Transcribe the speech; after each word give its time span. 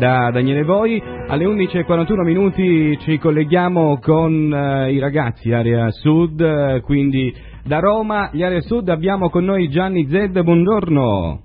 da 0.00 0.30
Daniele 0.30 0.64
Voi. 0.64 1.00
Alle 1.28 1.44
11.41 1.44 2.24
minuti 2.24 2.98
ci 3.00 3.18
colleghiamo 3.18 3.98
con 3.98 4.50
eh, 4.50 4.92
i 4.92 4.98
ragazzi 4.98 5.52
Area 5.52 5.90
Sud, 5.90 6.40
eh, 6.40 6.80
quindi 6.80 7.32
da 7.62 7.80
Roma, 7.80 8.30
gli 8.32 8.42
Area 8.42 8.62
Sud, 8.62 8.88
abbiamo 8.88 9.28
con 9.28 9.44
noi 9.44 9.68
Gianni 9.68 10.08
Zed, 10.08 10.40
buongiorno. 10.40 11.42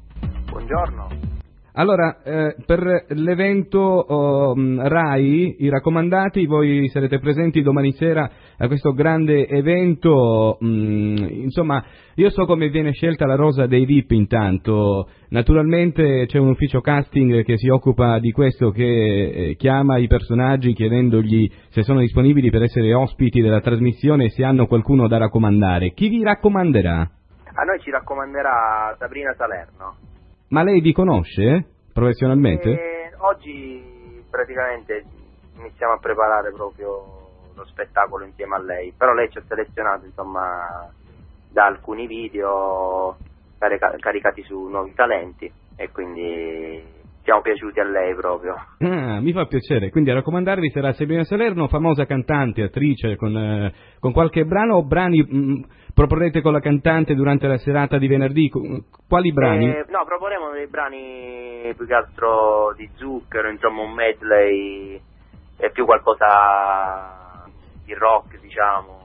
Buongiorno. 0.49 1.34
Allora, 1.77 2.21
eh, 2.23 2.55
per 2.65 3.05
l'evento 3.09 3.79
oh, 3.79 4.55
RAI, 4.55 5.57
i 5.59 5.69
raccomandati, 5.69 6.45
voi 6.45 6.87
sarete 6.87 7.19
presenti 7.19 7.61
domani 7.61 7.91
sera 7.91 8.29
a 8.57 8.67
questo 8.67 8.93
grande 8.93 9.45
evento, 9.45 10.57
mm, 10.63 11.17
insomma, 11.17 11.83
io 12.15 12.29
so 12.29 12.45
come 12.45 12.69
viene 12.69 12.93
scelta 12.93 13.25
la 13.25 13.35
rosa 13.35 13.65
dei 13.65 13.83
VIP 13.83 14.11
intanto, 14.11 15.09
naturalmente 15.29 16.27
c'è 16.27 16.39
un 16.39 16.51
ufficio 16.51 16.79
casting 16.79 17.43
che 17.43 17.57
si 17.57 17.67
occupa 17.67 18.19
di 18.19 18.31
questo, 18.31 18.69
che 18.69 18.83
eh, 19.49 19.55
chiama 19.57 19.97
i 19.97 20.07
personaggi 20.07 20.71
chiedendogli 20.71 21.51
se 21.71 21.83
sono 21.83 21.99
disponibili 21.99 22.51
per 22.51 22.63
essere 22.63 22.93
ospiti 22.93 23.41
della 23.41 23.59
trasmissione 23.59 24.25
e 24.25 24.29
se 24.29 24.45
hanno 24.45 24.65
qualcuno 24.67 25.09
da 25.09 25.17
raccomandare. 25.17 25.91
Chi 25.91 26.07
vi 26.07 26.23
raccomanderà? 26.23 26.99
A 27.01 27.63
noi 27.63 27.79
ci 27.81 27.91
raccomanderà 27.91 28.95
Sabrina 28.97 29.33
Salerno. 29.33 30.14
Ma 30.49 30.63
lei 30.63 30.79
vi 30.79 30.93
conosce 30.93 31.65
professionalmente? 31.91 32.69
E 32.69 33.13
oggi 33.17 34.23
praticamente 34.29 35.03
iniziamo 35.57 35.93
a 35.93 35.99
preparare 35.99 36.51
proprio 36.51 37.13
lo 37.55 37.65
spettacolo 37.65 38.25
insieme 38.25 38.55
a 38.55 38.61
lei, 38.61 38.93
però 38.95 39.13
lei 39.13 39.29
ci 39.29 39.37
ha 39.37 39.43
selezionato 39.47 40.05
insomma 40.05 40.91
da 41.49 41.65
alcuni 41.65 42.05
video 42.05 43.17
carica- 43.57 43.95
caricati 43.97 44.43
su 44.43 44.67
nuovi 44.67 44.93
talenti 44.93 45.51
e 45.75 45.89
quindi 45.91 47.03
siamo 47.25 47.41
piaciuti 47.41 47.79
a 47.79 47.83
lei 47.83 48.15
proprio. 48.15 48.53
Ah, 48.79 49.19
mi 49.19 49.33
fa 49.33 49.45
piacere, 49.47 49.89
quindi 49.89 50.11
a 50.11 50.13
raccomandarvi 50.13 50.69
sarà 50.69 50.93
Sabrina 50.93 51.23
Salerno, 51.23 51.67
famosa 51.67 52.05
cantante, 52.05 52.61
attrice, 52.61 53.15
con, 53.15 53.35
eh, 53.35 53.73
con 53.99 54.13
qualche 54.13 54.45
brano 54.45 54.75
o 54.75 54.85
brani 54.85 55.21
mh, 55.21 55.65
proporrete 55.93 56.41
con 56.41 56.53
la 56.53 56.59
cantante 56.59 57.15
durante 57.15 57.47
la 57.47 57.57
serata 57.57 57.97
di 57.97 58.07
venerdì? 58.07 58.51
Quali 59.07 59.33
brani? 59.33 59.65
Eh, 59.65 59.85
no, 59.89 60.05
proporremo 60.05 60.51
dei 60.51 60.67
brani 60.67 61.73
più 61.75 61.87
che 61.87 61.93
altro 61.95 62.73
di 62.77 62.87
zucchero, 62.93 63.49
insomma 63.49 63.81
un 63.81 63.93
medley 63.93 65.01
e 65.57 65.71
più 65.71 65.85
qualcosa 65.85 67.43
di 67.83 67.93
rock, 67.95 68.39
diciamo. 68.39 69.03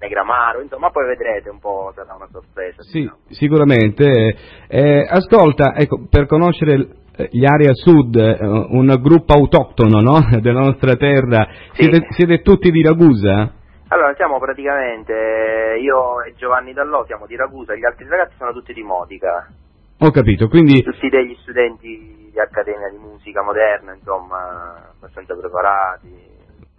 Negramaro, 0.00 0.62
insomma, 0.62 0.90
poi 0.90 1.08
vedrete 1.08 1.50
un 1.50 1.58
po', 1.58 1.90
sarà 1.94 2.14
una 2.14 2.28
sorpresa. 2.30 2.80
Sì, 2.82 3.00
diciamo. 3.00 3.18
sicuramente. 3.30 4.36
Eh, 4.68 5.04
ascolta, 5.10 5.74
ecco, 5.74 6.06
per 6.08 6.26
conoscere 6.26 7.06
gli 7.30 7.44
Area 7.44 7.74
Sud, 7.74 8.14
eh, 8.14 8.38
un 8.40 8.94
gruppo 9.00 9.32
autoctono 9.32 10.00
no? 10.00 10.20
della 10.40 10.60
nostra 10.60 10.94
terra, 10.94 11.48
Sì. 11.72 11.82
siete, 11.82 12.06
siete 12.10 12.42
tutti 12.42 12.70
di 12.70 12.82
Ragusa? 12.82 13.52
Allora, 13.88 14.14
siamo 14.14 14.38
praticamente, 14.38 15.78
io 15.80 16.22
e 16.22 16.34
Giovanni 16.36 16.72
Dallò 16.72 17.04
siamo 17.06 17.26
di 17.26 17.36
Ragusa, 17.36 17.74
gli 17.74 17.84
altri 17.84 18.06
ragazzi 18.06 18.34
sono 18.36 18.52
tutti 18.52 18.72
di 18.72 18.82
Modica, 18.82 19.48
Ho 20.00 20.10
capito, 20.10 20.46
quindi 20.48 20.82
tutti 20.82 21.08
degli 21.08 21.34
studenti 21.40 22.28
di 22.30 22.38
Accademia 22.38 22.88
di 22.90 22.98
Musica 22.98 23.42
Moderna, 23.42 23.94
insomma, 23.94 24.92
abbastanza 24.94 25.34
preparati. 25.34 26.26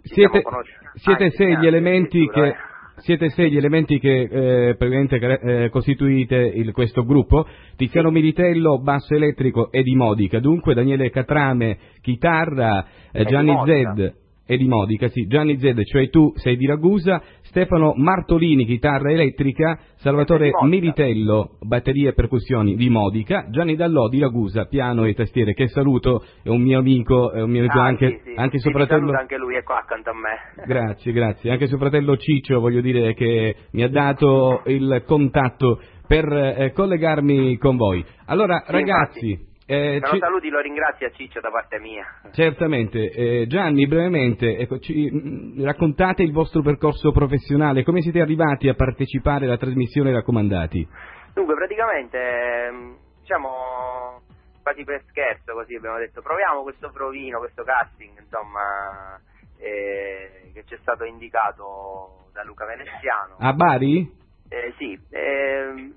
Siete, 0.02 0.40
conosciuti 0.40 0.86
siete 0.94 1.22
anni, 1.24 1.32
sei 1.32 1.58
gli 1.58 1.66
elementi 1.66 2.26
che... 2.28 2.56
Siete 3.00 3.30
sei 3.30 3.50
gli 3.50 3.56
elementi 3.56 3.98
che 3.98 4.20
eh, 4.22 4.76
praticamente 4.76 5.16
eh, 5.16 5.68
costituite 5.70 6.36
il- 6.36 6.72
questo 6.72 7.04
gruppo, 7.04 7.46
Tiziano 7.76 8.10
Militello, 8.10 8.80
basso 8.80 9.14
elettrico 9.14 9.70
e 9.70 9.82
di 9.82 9.94
Modica, 9.94 10.38
dunque 10.38 10.74
Daniele 10.74 11.10
Catrame, 11.10 11.78
chitarra, 12.02 12.86
eh, 13.12 13.24
Gianni. 13.24 13.56
Zed 13.64 14.14
e 14.50 14.56
di 14.56 14.66
Modica, 14.66 15.06
sì, 15.06 15.28
Gianni 15.28 15.60
Zed, 15.60 15.80
cioè 15.84 16.10
tu 16.10 16.32
sei 16.34 16.56
di 16.56 16.66
Ragusa, 16.66 17.22
Stefano 17.42 17.92
Martolini, 17.94 18.64
chitarra 18.64 19.12
elettrica, 19.12 19.78
Salvatore. 19.98 20.50
Militello, 20.62 21.56
batterie 21.60 22.08
e 22.08 22.12
percussioni 22.14 22.74
di 22.74 22.90
Modica, 22.90 23.46
Gianni 23.50 23.76
Dallò 23.76 24.08
di 24.08 24.18
Ragusa, 24.18 24.64
piano 24.64 25.04
e 25.04 25.14
tastiere, 25.14 25.54
che 25.54 25.68
saluto, 25.68 26.24
è 26.42 26.48
un 26.48 26.62
mio 26.62 26.80
amico, 26.80 27.30
è 27.30 27.40
un 27.40 27.48
mio 27.48 27.60
amico 27.60 27.78
Ah, 27.78 27.84
anche, 27.84 28.08
sì, 28.08 28.20
sì. 28.24 28.34
anche 28.34 28.58
suo 28.58 28.72
fratello... 28.72 29.16
anche 29.16 29.36
lui, 29.36 29.54
è 29.54 29.62
qua 29.62 29.78
accanto 29.78 30.10
a 30.10 30.14
me. 30.14 30.64
Grazie, 30.66 31.12
grazie. 31.12 31.52
Anche 31.52 31.68
suo 31.68 31.78
fratello 31.78 32.16
Ciccio, 32.16 32.58
voglio 32.58 32.80
dire 32.80 33.14
che 33.14 33.54
mi 33.70 33.84
ha 33.84 33.88
dato 33.88 34.62
il 34.66 35.04
contatto 35.06 35.80
per 36.08 36.26
eh, 36.26 36.72
collegarmi 36.72 37.56
con 37.56 37.76
voi. 37.76 38.04
Allora, 38.26 38.64
Sì, 38.66 38.72
ragazzi, 38.72 39.48
eh, 39.70 40.00
ci- 40.04 40.18
saluti 40.18 40.48
lo 40.48 40.60
ringrazio 40.60 41.06
a 41.06 41.10
Ciccio 41.10 41.40
da 41.40 41.50
parte 41.50 41.78
mia. 41.78 42.04
certamente, 42.32 43.10
eh, 43.10 43.46
Gianni, 43.46 43.86
brevemente, 43.86 44.56
ecco, 44.58 44.78
ci, 44.78 45.10
mm, 45.10 45.62
raccontate 45.64 46.22
il 46.22 46.32
vostro 46.32 46.62
percorso 46.62 47.12
professionale, 47.12 47.84
come 47.84 48.00
siete 48.00 48.20
arrivati 48.20 48.68
a 48.68 48.74
partecipare 48.74 49.44
alla 49.44 49.56
trasmissione 49.56 50.12
Raccomandati? 50.12 50.86
Dunque, 51.34 51.54
praticamente, 51.54 52.18
ehm, 52.18 52.96
diciamo, 53.20 54.20
quasi 54.62 54.82
per 54.84 55.02
scherzo, 55.08 55.52
così 55.52 55.74
abbiamo 55.76 55.98
detto, 55.98 56.20
proviamo 56.20 56.62
questo 56.62 56.90
provino, 56.92 57.38
questo 57.38 57.62
casting, 57.62 58.18
insomma, 58.18 59.18
eh, 59.58 60.50
che 60.52 60.64
ci 60.66 60.74
è 60.74 60.78
stato 60.80 61.04
indicato 61.04 62.26
da 62.32 62.42
Luca 62.44 62.66
Veneziano. 62.66 63.36
A 63.38 63.52
Bari? 63.52 64.18
Eh, 64.48 64.74
sì, 64.78 64.98
ehm, 65.10 65.92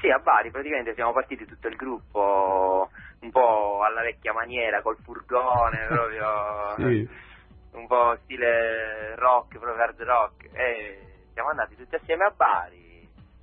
sì, 0.00 0.08
a 0.08 0.18
Bari 0.18 0.50
praticamente 0.50 0.94
siamo 0.94 1.12
partiti 1.12 1.44
tutto 1.44 1.68
il 1.68 1.76
gruppo 1.76 2.88
un 3.20 3.30
po' 3.30 3.82
alla 3.82 4.02
vecchia 4.02 4.32
maniera, 4.32 4.82
col 4.82 4.96
furgone, 5.02 5.86
proprio 5.88 6.74
Sì. 6.76 7.08
un 7.72 7.86
po' 7.86 8.16
stile 8.24 9.14
rock, 9.16 9.58
proprio 9.58 9.82
hard 9.82 10.00
rock. 10.02 10.48
E 10.52 10.98
siamo 11.32 11.50
andati 11.50 11.76
tutti 11.76 11.94
assieme 11.94 12.24
a 12.24 12.32
Bari, 12.34 12.79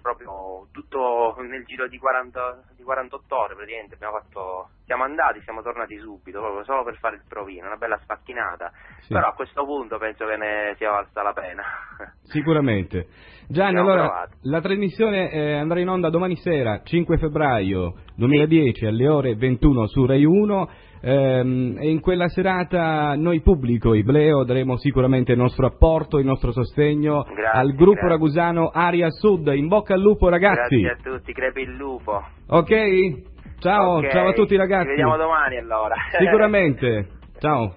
proprio 0.01 0.67
tutto 0.71 1.35
nel 1.39 1.65
giro 1.65 1.87
di, 1.87 1.97
40, 1.97 2.73
di 2.75 2.83
48 2.83 3.35
ore 3.35 3.55
praticamente 3.55 3.95
abbiamo 3.95 4.19
fatto, 4.19 4.69
siamo 4.85 5.03
andati, 5.03 5.41
siamo 5.41 5.61
tornati 5.61 5.97
subito, 5.97 6.39
proprio 6.39 6.63
solo 6.63 6.83
per 6.83 6.97
fare 6.97 7.15
il 7.15 7.23
provino, 7.27 7.67
una 7.67 7.75
bella 7.75 7.99
sfacchinata. 8.03 8.71
Sì. 9.01 9.13
Però 9.13 9.27
a 9.27 9.33
questo 9.33 9.65
punto 9.65 9.97
penso 9.97 10.25
che 10.25 10.37
ne 10.37 10.73
sia 10.77 10.91
valsa 10.91 11.21
la 11.21 11.33
pena. 11.33 11.63
Sicuramente. 12.23 13.07
Gianni, 13.47 13.79
allora, 13.79 14.07
provato. 14.07 14.35
la 14.41 14.61
trasmissione 14.61 15.31
eh, 15.31 15.53
andrà 15.53 15.79
in 15.79 15.87
onda 15.87 16.09
domani 16.09 16.35
sera, 16.35 16.81
5 16.83 17.17
febbraio 17.17 17.93
2010, 18.15 18.85
alle 18.85 19.07
ore 19.07 19.35
21 19.35 19.87
su 19.87 20.05
Rai 20.05 20.25
1. 20.25 20.69
Ehm, 21.01 21.77
e 21.79 21.89
in 21.89 21.99
quella 21.99 22.27
serata 22.27 23.15
noi 23.15 23.41
pubblico, 23.41 23.93
i 23.93 24.03
Bleo, 24.03 24.43
daremo 24.43 24.77
sicuramente 24.77 25.31
il 25.31 25.37
nostro 25.37 25.67
apporto, 25.67 26.17
il 26.17 26.25
nostro 26.25 26.51
sostegno 26.51 27.23
Grazie, 27.23 27.59
al 27.59 27.73
gruppo 27.73 27.91
grazie. 27.93 28.09
ragusano 28.09 28.69
Aria 28.73 29.09
Sud. 29.09 29.47
In 29.55 29.67
bocca 29.67 29.93
al 29.93 30.01
lupo 30.01 30.29
ragazzi. 30.29 30.81
Grazie 30.81 31.09
a 31.09 31.11
tutti, 31.13 31.33
crepi 31.33 31.61
il 31.61 31.75
lupo. 31.75 32.23
Ok? 32.47 32.71
Ciao, 33.59 33.97
Ok, 33.97 34.09
ciao 34.09 34.27
a 34.27 34.33
tutti 34.33 34.55
ragazzi. 34.55 34.83
Ci 34.83 34.89
vediamo 34.89 35.17
domani 35.17 35.57
allora. 35.57 35.95
Sicuramente. 36.17 37.07
Ciao. 37.39 37.73